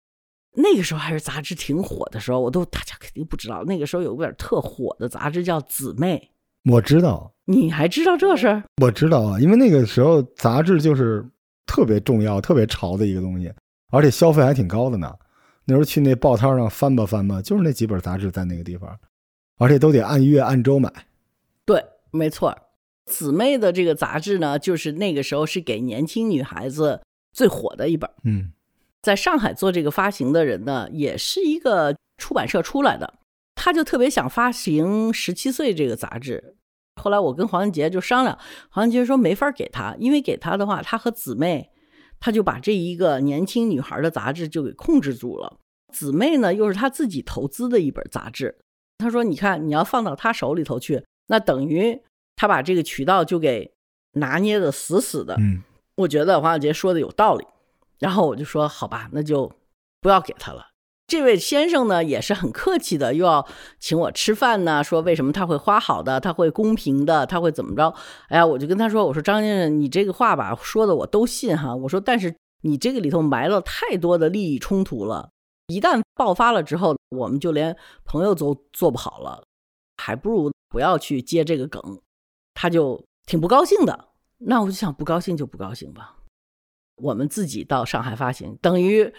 [0.55, 6.31] 那个时候还是杂志挺火的时候，我都大家肯定不知道，那个时候有本特火的杂志叫《姊妹》。
[6.73, 8.65] 我知道，你还知道这事儿？
[8.83, 11.25] 我知道啊，因为那个时候杂志就是
[11.67, 13.53] 特别重要、特别潮的一个东西，
[13.91, 15.15] 而且消费还挺高的呢。
[15.65, 18.99] 那时候去那报摊上翻吧翻吧，就是那几本杂志在那个地方，
[19.59, 20.93] 而且都得按月按周买。
[21.65, 22.57] 对，没错。
[23.07, 27.01] 姊妹的这个杂志呢，就是那个时候是给年轻女孩子
[27.33, 28.11] 最火的一本。
[28.25, 28.53] 嗯，
[29.09, 33.15] 在上海做这个发行的人呢，也是一个出版社出来的。
[33.55, 36.57] 他就特别想发行《十七岁》这个杂志，
[37.03, 41.71] 后来我跟黄英杰就商量，黄英杰说没法给他，因为给他的话，他和姊妹，
[42.21, 45.57] 他就把这一个年轻女孩的杂志就给控制住了。
[45.91, 48.59] 姊妹呢，又是他自己投资的一本杂志，
[48.99, 51.99] 他说：“你看，你要放到他手里头去，那等于
[52.37, 53.73] 他把这个渠道就给
[54.13, 55.63] 拿捏的死死的。”嗯，
[55.97, 57.47] 我觉得黄小杰说的有道理，
[57.99, 59.51] 然后我就说好吧，那就
[60.01, 60.67] 不要给他了。
[61.07, 63.47] 这位先生呢也是很客气的，又要
[63.81, 67.95] 请我吃饭呢，说为什么他会花好的，他会公平的，他会怎么着？
[68.29, 75.31] 哎呀，我就跟他说，我说张先生，你这个话吧说的我都信哈，我说但是你这个里头埋了太多的利益冲突了，
[75.69, 79.43] 一旦爆发了之后，我们就连朋友都做不好了，
[79.97, 81.81] 还不如不要去接这个梗。
[82.53, 86.17] 他就挺不高兴的，那我就想不高兴就不高兴吧，
[87.01, 89.13] 我们自己到上海发行，等于。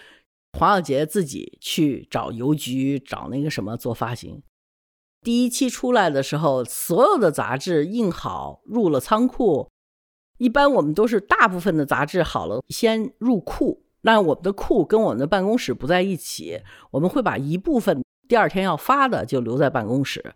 [0.58, 4.42] 黄小杰自己去找邮局找那个什么做发行。
[5.22, 9.70] 第一期出来的时候，所有的杂志印好入了仓库。
[10.38, 20.34] 一般我们都是大部分的杂志好了先入库，那我们的库跟我们的办公室不在一起，我们会把一部分第二天要发的就留在办公室。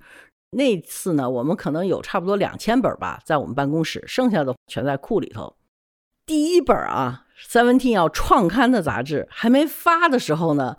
[0.53, 5.57] 那次呢，我们可能有差不多两千本吧，在我们办公室，剩下的全在库里头。
[6.25, 7.24] 第一本啊。
[7.51, 10.77] Seventeen 要创刊的杂志还没发的时候呢，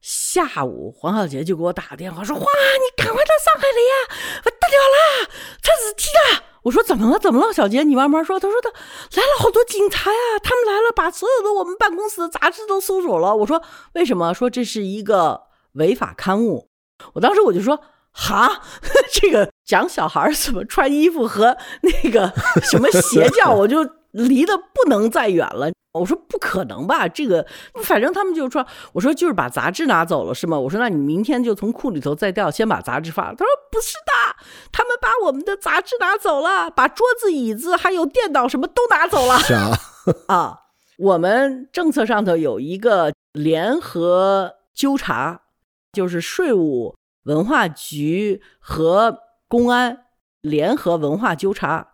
[0.00, 5.30] 下午黄小杰就给我打个电话说：“哇，你赶快到上海来呀，不得了啦，
[5.62, 7.18] 他死机了！”我说：“怎么了？
[7.18, 8.40] 怎么了？”小杰，你慢慢说。
[8.40, 13.62] 他说：“他来了好多警察呀，他们来了，把所有的我们办公室的杂志都搜走了。”我说
[13.94, 14.32] ：“为什么？
[14.32, 15.42] 说这是一个
[15.72, 16.68] 违法刊物。”
[17.14, 18.62] 我当时我就说：“哈，
[19.12, 23.84] 这个讲小孩怎么穿衣服和那个什么邪教，我就
[24.16, 27.46] 离得不能再远了。”我说不可能吧，这个
[27.82, 30.58] 反正他们就说，我说就是把杂志拿走了是吗？
[30.58, 33.34] 我说那你明天就从库里头再调，先把杂志发了。
[33.34, 34.36] 他说不是的，
[34.70, 39.38] 他们把我们的杂志拿走了，把桌子、椅子还有电脑什么都拿走了。
[40.26, 40.58] 啊，
[40.98, 45.40] 我们政策上头有一个联合纠察，
[45.94, 50.04] 就是税务、文化局和公安
[50.42, 51.92] 联合文化纠察，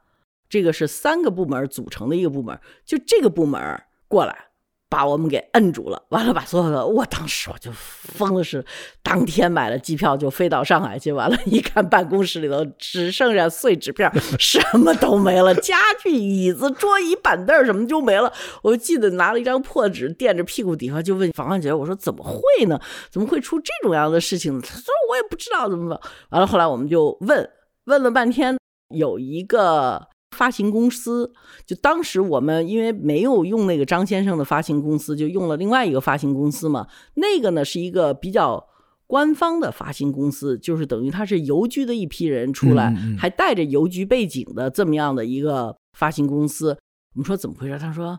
[0.53, 3.59] 这个是三个部门组成的一个部门，就这个部门。
[4.07, 4.49] 过来，
[4.91, 6.05] 把我们给摁住了。
[6.11, 8.63] 完了，把所有的，我当时我就疯了，是
[9.03, 11.11] 当天买了机票就飞到上海去。
[11.11, 18.31] 完了，一看办公室里头只剩下碎纸片，什么都没了，家具、椅子、桌椅、板凳什么就没了。
[18.63, 22.79] 我记得拿了一张破纸垫着屁股底下，就问房管姐：“我说怎么会呢？
[23.11, 27.51] 怎么会出这种样的事情？”他说：“我也不知道怎么。”完了，后来我们就问
[27.87, 28.59] 问了半天，
[28.95, 30.12] 有一个。
[30.33, 31.33] 发行公司
[31.65, 36.89] 就当时我们因为没有用那个张先生的发行公司，就用了另外一个发行公司嘛。
[37.15, 38.67] 那个呢是一个比较
[39.07, 46.77] 官方的发行公司，就是等于他是邮局的一批人出来，还带着邮局背景的这么样的一个发行公司。
[47.15, 47.79] 我们说怎么回事？
[47.79, 48.19] 他说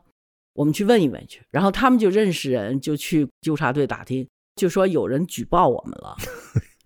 [0.53, 1.41] 我们去问一问去。
[1.49, 6.15] 然后他们就认识人，就去纠察队打听，就说有人举报我们了，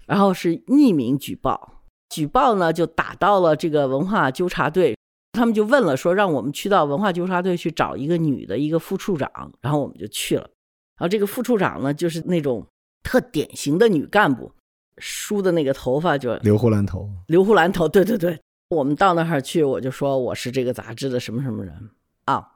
[0.06, 4.97] 然后是匿名举报，举报呢就打到了这个文化纠察队。
[5.32, 9.30] 他们就问了，说让我们去到文化纠察队去找一个女的，一个副处长，
[9.62, 10.50] 然后我们就去了。
[10.98, 12.66] 然后这个副处长呢，就是那种
[13.04, 14.52] 特典型的女干部，
[14.98, 18.40] 梳的那个头发就刘胡兰头，刘胡兰头，对对对。
[18.70, 21.92] 我们到那儿去，我就说我是这个杂志的什么什么人
[22.26, 22.56] 啊？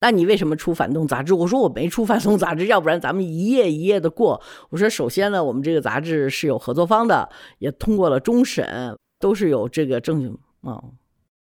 [0.00, 1.34] 那你为什么出反动杂志？
[1.34, 4.40] 我说我没出反动杂志，要不然咱们一页一页的过。
[4.70, 10.28] 我说首先呢，我们这个杂志是有合作方的，也通过了终审，都是有这个证据
[10.62, 10.82] 啊。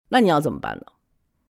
[0.10, 0.84] 那你要怎么办呢？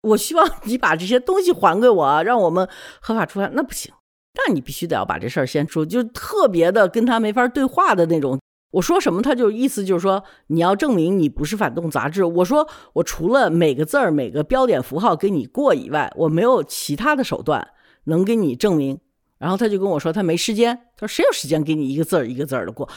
[0.02, 2.68] 我希望你把这些东西还给我，让我们
[3.00, 3.50] 合法出版。
[3.54, 3.92] 那不行，
[4.34, 8.38] 那你必须得要把这事儿先说，就特别的跟他没法对话的那种。
[8.72, 12.22] 我说什么，他就意思就是说，你要证明你不是反动杂志。
[12.24, 17.72] 我说我除了每个字儿、每个标点符号给你过以外，我没有其他的手段
[18.04, 19.00] 能给你证明。
[19.38, 22.88] 然后他就跟我说他没时间，他说谁有时间给你一个字儿一个字儿的过？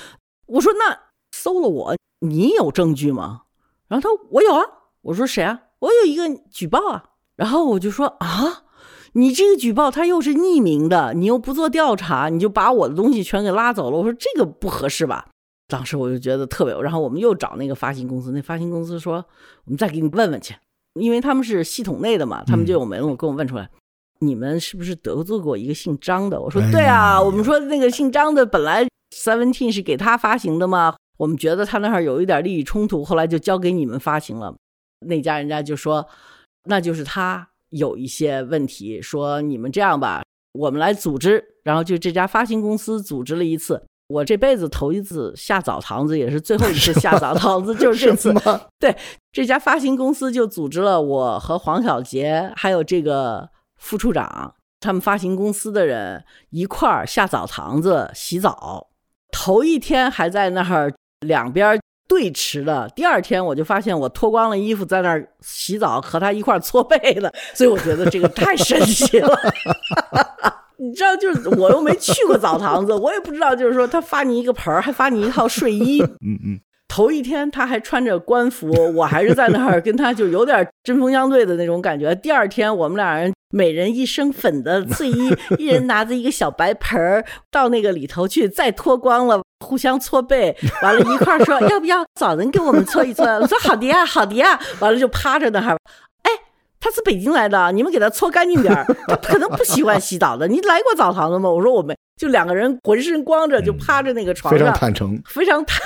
[0.47, 0.97] 我说那
[1.31, 3.43] 搜了我，你有证据吗？
[3.87, 4.63] 然后他我有啊。
[5.01, 5.61] 我说谁啊？
[5.79, 7.03] 我有一个举报啊，
[7.35, 8.63] 然后我就说啊，
[9.13, 13.97] 你这个举报他又是匿名的，你又不做调查，你就把我的东西全给拉走了。
[13.97, 15.27] 我说这个不合适吧？
[15.67, 19.23] 当时我就觉得特别，然后我们又找那个发行公司，那发行公司说
[19.65, 20.55] 我们再给你问问去，
[20.99, 23.69] 因为他们是系统内的嘛，他们就有门路跟我问出来，
[24.19, 26.41] 你们是不是得罪过一个姓张的？
[26.41, 28.85] 我说对啊，我们说那个姓张的本来
[29.15, 34.55] Seventeen 是给他发行的嘛，我们觉得他那儿有一点利益冲突，后来就交给你们发行了。
[35.05, 36.07] 那家人家就说，
[36.65, 48.33] 那就是他有一些问题，说你们这样吧，我们来组织，然后就这家发行公司组织了一次，我这辈子头一次下澡堂子，也是最后一次下澡堂子，就是这次。
[48.79, 48.95] 对，
[49.31, 58.87] 这家发行公司就组织了我和黄小杰，还有这个副处长，他们发行公司的人一块儿下澡堂子洗澡，
[59.31, 61.79] 头一天还在那儿两边。
[62.09, 62.91] 对池的。
[62.95, 69.39] 第二天我就发现我脱光了衣服在那儿洗澡，和他一块儿搓背了， 所以我觉得这个太神奇了。
[70.81, 76.01] 你知道，就是我又没去过澡堂子，我也不知道，就是说他发你一个盆儿，还发你一套睡衣。
[76.01, 82.13] 嗯嗯，头一天他还穿着官服， 我还是在那儿跟他就有点针锋相对的那种感觉。
[82.15, 93.23] 第二天我们俩人每人一身粉的睡衣， 一人拿着一个小白盆儿到那个里头去，再脱光了，互相搓背，完了一块儿说要不要找人给我们搓一搓？
[93.25, 95.77] 我说好的呀， 好的呀，完了就趴着那儿。
[96.81, 98.85] 他是北京来的，你们给他搓干净点儿。
[99.05, 100.47] 他可能不喜欢洗澡的。
[100.47, 101.49] 你来过澡堂子吗？
[101.49, 105.77] 我说我没，就两个人浑身光着，就趴着那个床上，非常坦诚，非常坦，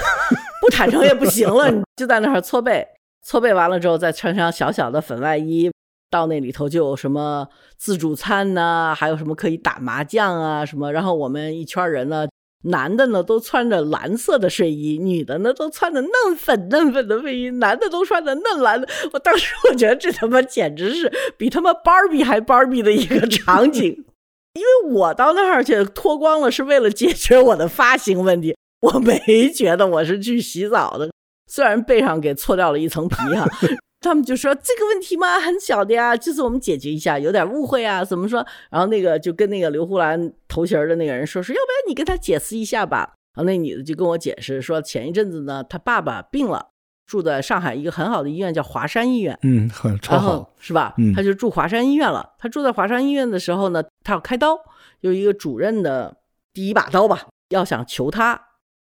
[0.63, 1.69] 不坦诚也不行了。
[1.69, 2.87] 你就在那儿搓背，
[3.21, 5.69] 搓背完了之后，再穿上小小的粉外衣，
[6.09, 7.47] 到那里头就有什么
[7.77, 10.93] 自助餐呐，还有什么可以打麻将啊什么。
[10.93, 12.27] 然后我们一圈人呢。
[12.65, 18.87] 男的呢都穿着蓝色的睡衣，女的呢都穿着嫩粉嫩粉的睡衣，男的都穿着嫩蓝的。
[19.11, 24.05] 我当时我觉得这他妈简直是比他妈芭比还芭比的一个场景，
[24.55, 31.09] 因为我到那儿去脱光了是为了解决我的发型问题，我没觉得我是去洗澡的，
[31.47, 33.47] 虽然背上给搓掉了一层皮哈。
[34.03, 38.45] 他们就说这个问题嘛很小的呀，就是我们解决一下，有点误会啊，怎么说？
[38.69, 43.13] 然后那个就跟那个刘胡兰头衔的那个人说说，要不然你跟他解释一下吧。
[43.33, 46.67] 然后那女的就跟我解释说，前一阵子呢，她爸爸病了，
[47.07, 50.93] 住在上海一个很好的医院，叫华山医院，嗯，很超好，是吧？
[50.97, 52.33] 嗯，他就住华山医院了。
[52.37, 54.59] 他住在华山医院的时候呢，他要开刀，
[54.99, 56.13] 有一个主任的
[56.53, 58.39] 第一把刀吧，要想求他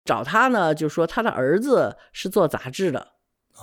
[0.05, 3.09] 找他呢，就说他的儿子是做杂志的。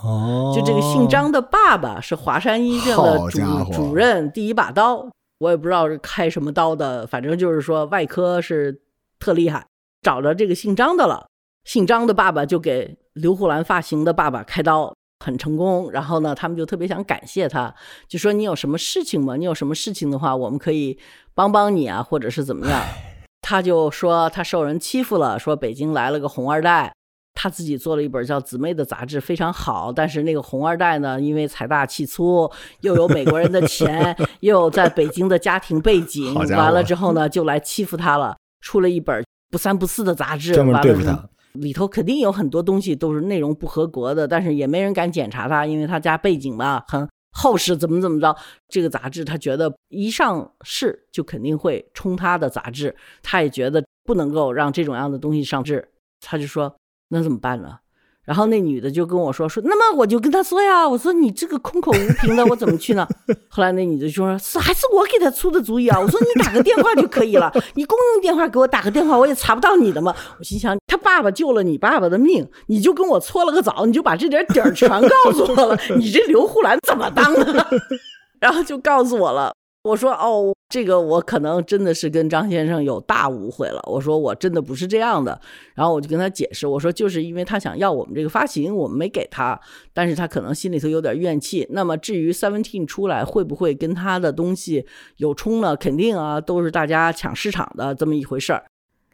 [0.02, 5.06] 哦，就这个姓张的爸爸是华山医院的主主任，第一把刀，
[5.38, 8.80] 我也不知道是开什么刀的，反正就是说外科是
[9.18, 9.66] 特厉害，
[10.00, 11.26] 找着这个姓张的了。
[11.64, 14.92] 姓张的爸爸就给刘胡兰发型的爸爸开刀，
[15.24, 15.90] 很成功。
[15.92, 17.72] 然后呢，他们就特别想感谢他，
[18.08, 19.36] 就说你有什么事情吗？
[19.36, 20.98] 你有什么事情的话，我们可以
[21.34, 22.80] 帮帮你啊，或者是怎么样？
[23.52, 26.90] 他就说他受人欺负了，说北京来了个红二代。
[27.34, 29.92] 他自己做了一本叫《姊妹》的杂志，非常好。
[29.92, 38.34] 但是那个红二代呢，因为财大气粗，又有美国人的钱，又有在北京的家庭背景，完了之后呢，就来欺负他了。
[38.62, 41.28] 出了一本不三不四的杂志，专门对付他。
[41.52, 48.36] 里头肯定有很多东西都是内容不合格的，但是也没人敢检查他，因为他家背景嘛很后世，怎么怎么着。
[48.68, 55.90] 这个杂志他觉得一上市就肯定会冲他的杂志，他也觉得不能够让这种样的东西上市，
[56.20, 56.74] 他就说。
[57.14, 57.78] 那怎么办呢？
[58.24, 63.06] 然后那女的就跟我说说，那么我就跟他说呀，我说你这个空口无凭的，我怎么去呢？
[63.48, 65.98] 后来那女的就说，是还是我给他出的主意啊？
[65.98, 70.14] 我说你打个电话就可以了，你公用电话给我打个电话，我也查不到你的嘛。
[70.38, 77.66] 我心想，他爸爸救了你爸爸的命，你就跟我搓了个澡，你就把这点底儿全告诉我了，你这刘胡兰怎么当的？
[78.38, 79.52] 然后就告诉我了。
[79.82, 83.82] 我说哦，这个我可能真的是跟张先生有大误会了。
[83.86, 85.40] 我说我真的不是这样的。
[85.74, 89.60] 然后我就跟他解释，我说就是因为他想要我们这个发行，我们没给他，
[89.92, 91.66] 但是他可能心里头有点怨气。
[91.70, 95.74] 那么至于 Seventeen 出来会不会跟他的东西有冲呢？
[95.76, 98.64] 肯定啊，都是大家抢市场的这么一回事儿。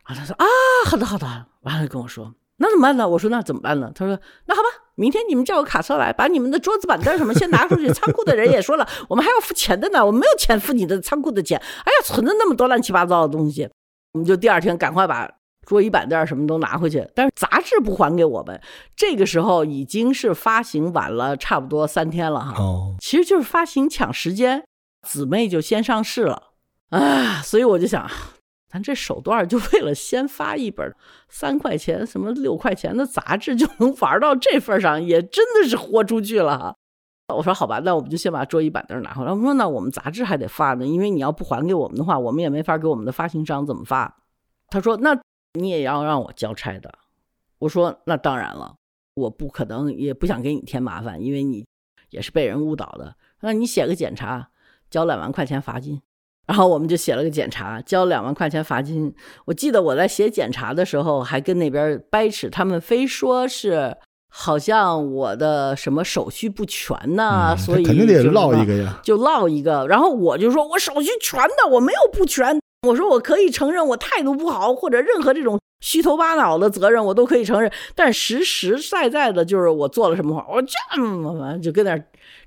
[0.02, 0.44] 啊，他说啊，
[0.84, 2.34] 好的好的，完了跟我说。
[2.58, 3.08] 那怎么办呢？
[3.08, 3.90] 我说那怎么办呢？
[3.94, 7.88] 他说那好吧，明天你们叫个卡车来，把你们的桌子板凳什么先拿出去。
[7.92, 11.56] 仓库的人也说了， 我们还要付钱的呢，我们没有钱付你的仓库的钱。
[11.58, 13.70] 哎呀，存着那么多乱七八糟的东西，
[14.12, 15.30] 我们就第二天赶快把
[15.66, 17.08] 桌椅板凳什么都拿回去。
[17.14, 18.60] 但是杂志不还给我们，
[18.96, 22.60] 这个时候已经是发行晚了差不多三天了哈。
[22.60, 24.64] 哦，其实就是发行抢时间，
[25.06, 26.48] 姊妹就先上市了
[26.90, 28.10] 啊，所以我就想。
[28.68, 30.94] 咱这手段就为了先发一本
[31.28, 36.76] 三块钱、什么六块钱的杂志，就能玩到这份上，也真的是豁出去了。
[37.34, 39.32] 我说好吧，那我们就先把桌椅板凳拿回来。
[39.32, 44.22] 我说那我们杂志还得发呢，因为你要不还给我们的话，我们也没法给我们的发行商怎么发。
[44.68, 45.18] 他说那
[45.54, 46.92] 你也要让我交差的。
[47.58, 48.76] 我说那当然了，
[49.14, 51.66] 我不可能也不想给你添麻烦，因为你
[52.10, 53.14] 也是被人误导的。
[53.40, 54.50] 那你写个检查，
[54.90, 56.00] 交两万块钱罚金。
[56.48, 59.14] 然后我们就写了个检查，交两万块钱罚金。
[59.44, 63.94] 我记得我在写检查的时候，还跟那边掰扯，他们非说是
[64.30, 69.86] 好像我的什么手续不全呐，所以肯定得落一个呀，就落一个。
[69.88, 72.58] 然后我就说我手续全的，我没有不全。
[72.86, 77.70] 我说我可以承认我态度不好，或者任何这种虚头巴脑的责任，我都可以承认。
[77.94, 82.02] 但实实在在的就是我做了什么话，我这么就跟那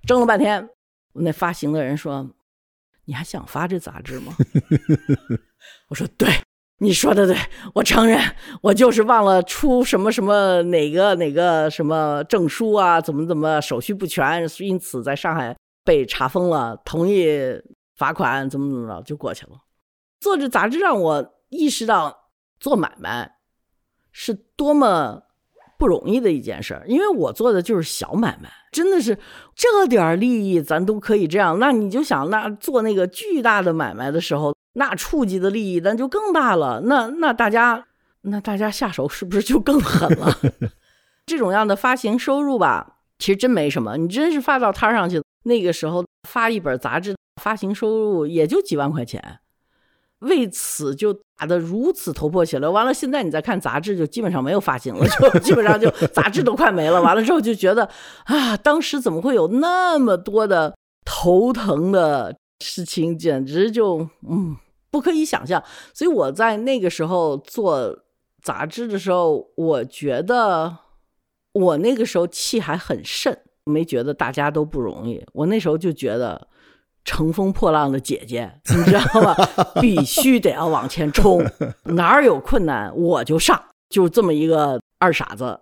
[0.08, 0.68] 争了半天。
[1.14, 2.28] 那发行的人说。
[3.06, 4.36] 你还想发这杂志吗？
[5.90, 6.30] 我说对，
[6.78, 7.36] 你说的对，
[7.74, 8.20] 我承认，
[8.62, 17.28] 我就是忘了出什么什么哪个哪个什么证书啊，怎么怎么手续不全，因此在上海被查封了，同意
[17.96, 19.54] 罚款，怎么怎么着就过去了。
[20.20, 22.30] 做这杂志让我意识到
[22.60, 23.38] 做买卖
[24.12, 25.24] 是多么
[25.82, 29.18] 不容易的一件事儿，因为我做的就是小买卖，真的是
[29.56, 34.56] 这点利益咱都可以这样，那你就想那做那个巨大的买卖的时候。
[34.74, 37.88] 那触及的利益那就更大了，那那大家
[38.22, 40.38] 那大家下手是不是就更狠了？
[41.28, 49.40] 这种样的发行收入吧，其实真没什么，你真是发到摊上去，那个时候发一本杂志发行收入也就几万块钱，
[50.22, 52.72] 为此就打得如此头破血流。
[52.72, 57.02] 完了，现在你再看杂志，就基本上没有发行了，就 基本上就杂志都快没了。
[57.02, 57.88] 完了之后就觉得
[58.24, 62.36] 啊，当时怎么会有那么多的头疼的？
[62.64, 64.56] 事情简直就嗯
[64.92, 65.64] 不可以想象，
[65.96, 68.04] 所以我在那个时候做
[68.44, 70.78] 杂志的时候，我觉得
[71.54, 75.26] 我那个时候气还很盛，没觉得大家都不容易。
[75.34, 76.48] 我那时候就觉得
[77.04, 79.36] 乘风破浪的姐姐， 你知道吗？
[79.82, 81.44] 必须得要往前冲，
[81.84, 85.60] 哪儿有困难我就上，就这么一个二傻子。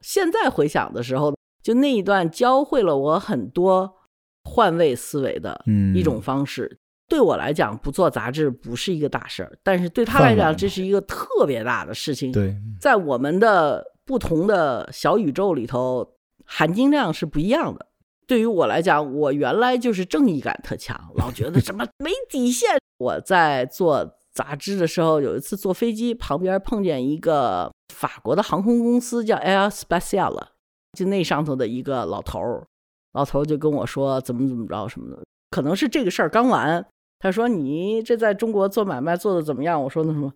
[0.00, 3.96] 现在回想的时候，就那一段教会了我很多。
[4.42, 5.62] 换位思维的
[5.94, 12.32] 一种方式，对我来讲，不做杂志不是一个大事儿，但是对他来讲，这是一个特别大的事情。
[12.32, 16.14] 对，在我们的不同的小宇宙里头，
[16.46, 17.86] 含金量是不一样的。
[18.30, 22.78] 对于我来讲，我原来就是正义感特强，老觉得什么 没底线。
[23.00, 30.46] 我在做杂志的时候，有一次坐飞机旁边碰见一个法国的航空公司，叫 Air Special，
[30.96, 32.64] 就那上头的一个老头儿。
[33.14, 35.20] 老头就跟我说怎么怎么着什么的，
[35.50, 36.86] 可能是这个事儿刚完。
[37.18, 40.32] 他说：“你这在中国做买卖做的怎么样？”我说：“那什么，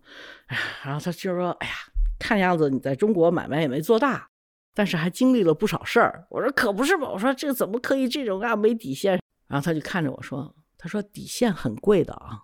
[0.47, 1.73] 哎呀。”然后他就说：“哎呀，
[2.19, 4.27] 看样子你在中国买卖也没做大，
[4.75, 8.55] 但是还经历了不少事儿。”我说：“可不是嘛？”我说：“这怎么可以这种啊？
[8.55, 12.43] 没底线。”然后他就看着我说：“他说底线很贵的啊。”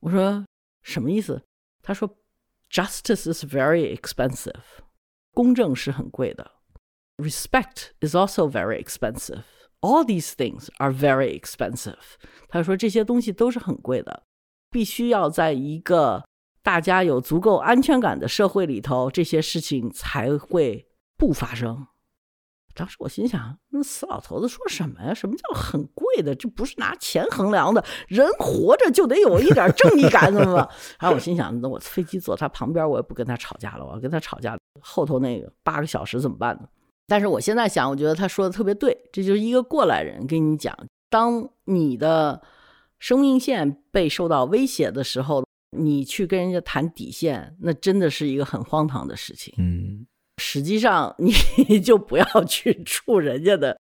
[0.00, 0.44] 我说
[0.82, 1.42] ：“什么意思？”
[1.82, 2.16] 他说
[2.70, 4.62] ：“Justice is very expensive，
[5.32, 6.52] 公正是很贵的。”
[7.16, 9.42] Respect is also very expensive.
[9.80, 12.16] All these things are very expensive.
[12.48, 14.24] 他说这些东西都是很贵的，
[14.70, 16.24] 必须要在一个
[16.62, 20.87] 大家有足够安全感的社会里头，这些事情才会
[21.18, 21.86] 不发生。
[22.74, 25.12] 当时我心想，那死老头子说什么呀？
[25.12, 26.32] 什么叫很贵的？
[26.32, 27.84] 这不是拿钱衡量的。
[28.06, 30.56] 人活着就得有一点正义感，怎么？
[31.00, 33.84] 然后我心想，那我飞机坐他旁边，我也不跟他吵架了。
[33.84, 36.68] 我要跟他吵架，后头那个八个小时怎么办呢？
[37.08, 40.76] 但是我现在想，我觉得他说的特别对，这就是一个过来人跟你讲，
[41.10, 42.40] 当你的
[43.00, 45.44] 生命线被受到威胁的时候，
[45.76, 49.52] 你去跟人家谈底线，那真的是一个很荒唐的事情。
[49.58, 50.06] 嗯，
[50.38, 51.32] 实际上你
[51.80, 53.78] 就不要去触人家的。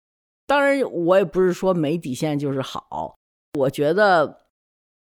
[0.46, 3.16] 当然，我也不是说没底线就是好。
[3.58, 4.46] 我觉得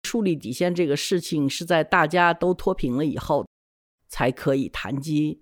[0.03, 3.45] 树立底线这个事情是在大家都脱贫了以后
[4.07, 5.41] 才可以谈及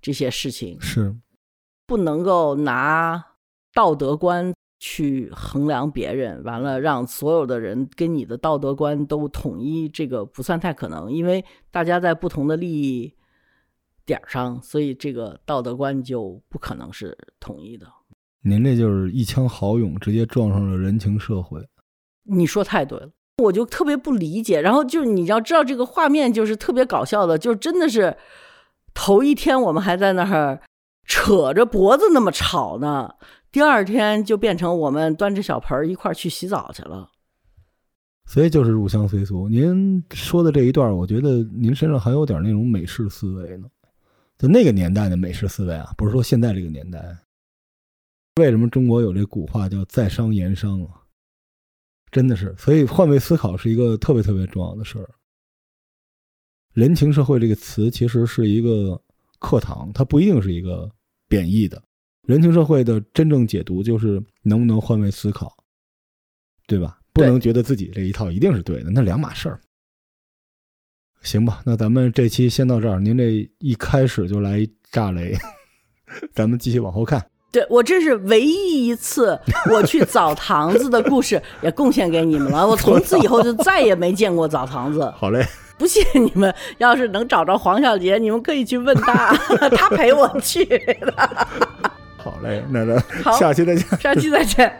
[0.00, 0.80] 这些事情。
[0.80, 1.16] 是。
[1.86, 3.24] 不能够拿
[3.74, 13.12] 道德观去衡量别人，完了让所有的人跟你的道德观都统一，这个不算太可能，因为大家在不同的利益
[14.04, 17.86] 点上，所以这个道德观就不可能是统一的。
[18.42, 21.60] 您这就是一腔豪勇，直接撞上了人情社会。
[22.24, 24.60] 你说太对了，我就特别不理解。
[24.60, 28.16] 然后就是你要知道，这个画面就是特别搞笑的，就真的是
[28.94, 30.60] 头一天我们还在那儿。
[31.06, 33.14] 扯着脖子那么吵呢，
[33.50, 37.10] 第二天就变成我们端着小盆一块去洗澡去了。
[38.26, 39.48] 所以就是入乡随俗。
[39.48, 43.66] 您说的这一段，我觉得您身上还有点那种美式思维呢，
[44.40, 47.18] 就那个年代的美式思维啊，不是说现在这个年代。
[48.36, 51.02] 为什么中国有这古话叫在商言商啊？
[52.10, 55.10] 真的是，所以换位思考是一个特别特别重要的事儿。
[56.72, 59.00] 人情社会这个词其实是一个
[59.38, 60.90] 课堂，它不一定是一个。
[61.28, 61.80] 贬义的，
[62.26, 65.56] 人情社会的真正解读就是能不能换位思考，
[66.66, 66.98] 对吧？
[67.12, 69.60] 不能觉得自己这一套一定是对的，那两码事儿。
[71.22, 72.98] 行吧，那咱们这期先到这儿。
[72.98, 75.36] 您这一开始就来炸雷，
[76.34, 77.24] 咱们继续往后看。
[77.52, 79.38] 对我这是唯一一次
[79.72, 82.66] 我去澡堂子的故事，也贡献给你们了。
[82.66, 85.12] 我从此以后就再也没见过澡堂子。
[85.16, 85.44] 好嘞。
[85.76, 89.34] 不信你们，要是能找着黄小杰，你们可以去问他，
[89.74, 91.48] 他陪我去的。
[92.18, 93.02] 好嘞，那咱
[93.32, 93.98] 下期再见。
[93.98, 94.70] 下期再见。